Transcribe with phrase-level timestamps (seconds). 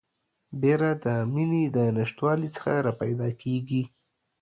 [0.61, 3.83] بیره د میني د نشتوالي څخه راپیدا کیږي